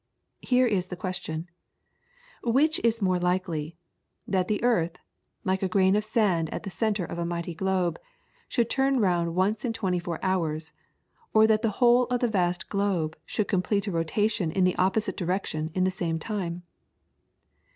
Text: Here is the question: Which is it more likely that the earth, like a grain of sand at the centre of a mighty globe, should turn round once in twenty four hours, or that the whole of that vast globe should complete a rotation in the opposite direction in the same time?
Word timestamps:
Here 0.41 0.65
is 0.65 0.87
the 0.87 0.95
question: 0.95 1.47
Which 2.43 2.79
is 2.83 2.95
it 2.97 3.01
more 3.03 3.19
likely 3.19 3.77
that 4.27 4.47
the 4.47 4.63
earth, 4.63 4.97
like 5.43 5.61
a 5.61 5.67
grain 5.67 5.95
of 5.95 6.03
sand 6.03 6.51
at 6.51 6.63
the 6.63 6.71
centre 6.71 7.05
of 7.05 7.19
a 7.19 7.23
mighty 7.23 7.53
globe, 7.53 7.99
should 8.47 8.67
turn 8.67 8.99
round 8.99 9.35
once 9.35 9.63
in 9.63 9.73
twenty 9.73 9.99
four 9.99 10.17
hours, 10.23 10.71
or 11.35 11.45
that 11.45 11.61
the 11.61 11.69
whole 11.77 12.05
of 12.05 12.21
that 12.21 12.31
vast 12.31 12.67
globe 12.67 13.15
should 13.27 13.47
complete 13.47 13.85
a 13.85 13.91
rotation 13.91 14.51
in 14.51 14.63
the 14.63 14.75
opposite 14.77 15.15
direction 15.17 15.69
in 15.75 15.83
the 15.83 15.91
same 15.91 16.17
time? 16.17 16.63